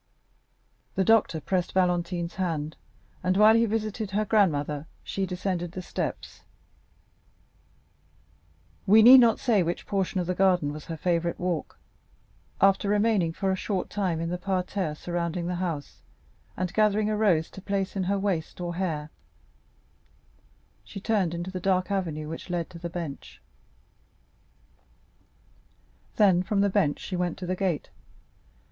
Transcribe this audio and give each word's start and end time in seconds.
The 0.95 1.03
doctor 1.03 1.39
pressed 1.39 1.73
Valentine's 1.73 2.33
hand, 2.33 2.75
and 3.21 3.37
while 3.37 3.53
he 3.53 3.67
visited 3.67 4.09
her 4.09 4.25
grandmother, 4.25 4.87
she 5.03 5.27
descended 5.27 5.73
the 5.73 5.83
steps. 5.83 6.41
We 8.87 9.03
need 9.03 9.19
not 9.19 9.37
say 9.39 9.61
which 9.61 9.85
portion 9.85 10.19
of 10.19 10.25
the 10.25 10.33
garden 10.33 10.73
was 10.73 10.85
her 10.85 10.97
favorite 10.97 11.39
walk. 11.39 11.77
After 12.59 12.89
remaining 12.89 13.31
for 13.31 13.51
a 13.51 13.55
short 13.55 13.91
time 13.91 14.19
in 14.19 14.29
the 14.29 14.39
parterre 14.39 14.95
surrounding 14.95 15.45
the 15.45 15.57
house, 15.61 16.01
and 16.57 16.73
gathering 16.73 17.11
a 17.11 17.15
rose 17.15 17.51
to 17.51 17.61
place 17.61 17.95
in 17.95 18.05
her 18.05 18.17
waist 18.17 18.59
or 18.59 18.77
hair, 18.77 19.11
she 20.83 20.99
turned 20.99 21.35
into 21.35 21.51
the 21.51 21.59
dark 21.59 21.91
avenue 21.91 22.27
which 22.27 22.49
led 22.49 22.71
to 22.71 22.79
the 22.79 22.89
bench; 22.89 23.39
then 26.15 26.41
from 26.41 26.61
the 26.61 26.71
bench 26.71 26.97
she 26.97 27.15
went 27.15 27.37
to 27.37 27.45
the 27.45 27.55
gate. 27.55 27.91